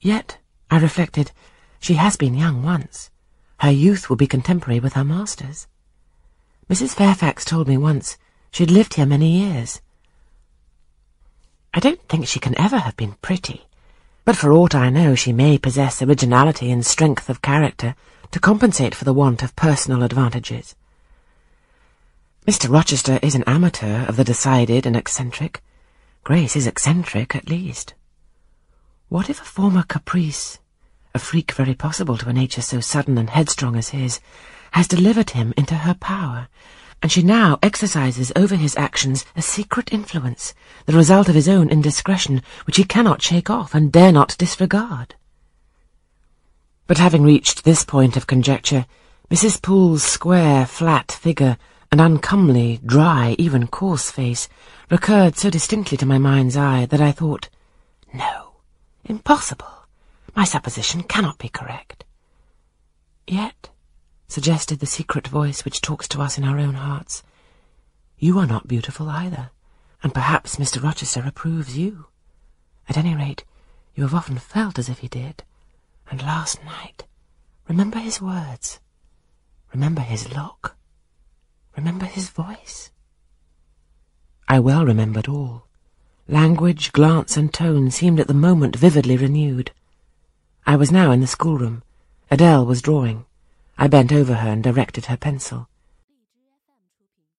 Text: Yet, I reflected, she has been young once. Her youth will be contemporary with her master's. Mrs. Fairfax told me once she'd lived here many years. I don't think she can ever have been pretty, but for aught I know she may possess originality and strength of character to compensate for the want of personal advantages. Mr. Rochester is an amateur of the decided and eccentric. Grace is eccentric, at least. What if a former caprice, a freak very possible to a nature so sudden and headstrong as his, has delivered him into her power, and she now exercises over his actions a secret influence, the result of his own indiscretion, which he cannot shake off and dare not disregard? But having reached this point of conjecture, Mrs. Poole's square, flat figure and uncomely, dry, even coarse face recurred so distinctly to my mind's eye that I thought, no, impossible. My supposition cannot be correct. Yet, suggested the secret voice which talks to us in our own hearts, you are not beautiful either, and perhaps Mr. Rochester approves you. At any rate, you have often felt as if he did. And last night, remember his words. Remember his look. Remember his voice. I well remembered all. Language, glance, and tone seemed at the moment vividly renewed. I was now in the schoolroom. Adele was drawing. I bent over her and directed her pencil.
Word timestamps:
Yet, 0.00 0.38
I 0.70 0.78
reflected, 0.78 1.32
she 1.78 1.94
has 1.94 2.16
been 2.16 2.34
young 2.34 2.62
once. 2.62 3.10
Her 3.58 3.70
youth 3.70 4.08
will 4.08 4.16
be 4.16 4.26
contemporary 4.26 4.80
with 4.80 4.94
her 4.94 5.04
master's. 5.04 5.66
Mrs. 6.70 6.94
Fairfax 6.94 7.44
told 7.44 7.68
me 7.68 7.76
once 7.76 8.16
she'd 8.50 8.70
lived 8.70 8.94
here 8.94 9.04
many 9.04 9.30
years. 9.30 9.82
I 11.74 11.80
don't 11.80 12.00
think 12.08 12.26
she 12.26 12.40
can 12.40 12.58
ever 12.58 12.78
have 12.78 12.96
been 12.96 13.16
pretty, 13.20 13.66
but 14.24 14.36
for 14.36 14.52
aught 14.52 14.74
I 14.74 14.88
know 14.88 15.14
she 15.14 15.32
may 15.32 15.58
possess 15.58 16.00
originality 16.00 16.70
and 16.70 16.84
strength 16.84 17.28
of 17.28 17.42
character 17.42 17.94
to 18.30 18.40
compensate 18.40 18.94
for 18.94 19.04
the 19.04 19.12
want 19.12 19.42
of 19.42 19.54
personal 19.54 20.02
advantages. 20.02 20.74
Mr. 22.46 22.72
Rochester 22.72 23.18
is 23.22 23.34
an 23.34 23.44
amateur 23.46 24.06
of 24.06 24.16
the 24.16 24.24
decided 24.24 24.86
and 24.86 24.96
eccentric. 24.96 25.62
Grace 26.24 26.56
is 26.56 26.66
eccentric, 26.66 27.36
at 27.36 27.50
least. 27.50 27.92
What 29.10 29.28
if 29.28 29.40
a 29.40 29.44
former 29.44 29.82
caprice, 29.82 30.60
a 31.16 31.18
freak 31.18 31.50
very 31.50 31.74
possible 31.74 32.16
to 32.16 32.28
a 32.28 32.32
nature 32.32 32.62
so 32.62 32.78
sudden 32.78 33.18
and 33.18 33.28
headstrong 33.28 33.74
as 33.74 33.88
his, 33.88 34.20
has 34.70 34.86
delivered 34.86 35.30
him 35.30 35.52
into 35.56 35.74
her 35.74 35.94
power, 35.94 36.46
and 37.02 37.10
she 37.10 37.20
now 37.20 37.58
exercises 37.60 38.30
over 38.36 38.54
his 38.54 38.76
actions 38.76 39.24
a 39.34 39.42
secret 39.42 39.92
influence, 39.92 40.54
the 40.86 40.92
result 40.92 41.28
of 41.28 41.34
his 41.34 41.48
own 41.48 41.70
indiscretion, 41.70 42.40
which 42.68 42.76
he 42.76 42.84
cannot 42.84 43.20
shake 43.20 43.50
off 43.50 43.74
and 43.74 43.90
dare 43.90 44.12
not 44.12 44.38
disregard? 44.38 45.16
But 46.86 46.98
having 46.98 47.24
reached 47.24 47.64
this 47.64 47.84
point 47.84 48.16
of 48.16 48.28
conjecture, 48.28 48.86
Mrs. 49.28 49.60
Poole's 49.60 50.04
square, 50.04 50.66
flat 50.66 51.10
figure 51.10 51.58
and 51.90 52.00
uncomely, 52.00 52.78
dry, 52.86 53.34
even 53.40 53.66
coarse 53.66 54.08
face 54.08 54.48
recurred 54.88 55.36
so 55.36 55.50
distinctly 55.50 55.98
to 55.98 56.06
my 56.06 56.18
mind's 56.18 56.56
eye 56.56 56.86
that 56.86 57.00
I 57.00 57.10
thought, 57.10 57.48
no, 58.14 58.49
impossible. 59.10 59.86
My 60.34 60.44
supposition 60.44 61.02
cannot 61.02 61.38
be 61.38 61.48
correct. 61.48 62.04
Yet, 63.26 63.70
suggested 64.28 64.78
the 64.78 64.86
secret 64.86 65.26
voice 65.26 65.64
which 65.64 65.80
talks 65.80 66.06
to 66.08 66.22
us 66.22 66.38
in 66.38 66.44
our 66.44 66.58
own 66.58 66.74
hearts, 66.74 67.22
you 68.18 68.38
are 68.38 68.46
not 68.46 68.68
beautiful 68.68 69.08
either, 69.08 69.50
and 70.02 70.14
perhaps 70.14 70.56
Mr. 70.56 70.82
Rochester 70.82 71.24
approves 71.26 71.76
you. 71.76 72.06
At 72.88 72.96
any 72.96 73.14
rate, 73.14 73.44
you 73.94 74.04
have 74.04 74.14
often 74.14 74.38
felt 74.38 74.78
as 74.78 74.88
if 74.88 74.98
he 74.98 75.08
did. 75.08 75.42
And 76.10 76.22
last 76.22 76.62
night, 76.64 77.04
remember 77.68 77.98
his 77.98 78.20
words. 78.20 78.78
Remember 79.72 80.02
his 80.02 80.32
look. 80.34 80.76
Remember 81.76 82.04
his 82.04 82.28
voice. 82.28 82.90
I 84.48 84.58
well 84.58 84.84
remembered 84.84 85.28
all. 85.28 85.66
Language, 86.30 86.92
glance, 86.92 87.36
and 87.36 87.52
tone 87.52 87.90
seemed 87.90 88.20
at 88.20 88.28
the 88.28 88.34
moment 88.34 88.76
vividly 88.76 89.16
renewed. 89.16 89.72
I 90.64 90.76
was 90.76 90.92
now 90.92 91.10
in 91.10 91.20
the 91.20 91.26
schoolroom. 91.26 91.82
Adele 92.30 92.64
was 92.64 92.80
drawing. 92.80 93.24
I 93.76 93.88
bent 93.88 94.12
over 94.12 94.34
her 94.34 94.48
and 94.48 94.62
directed 94.62 95.06
her 95.06 95.16
pencil. 95.16 95.68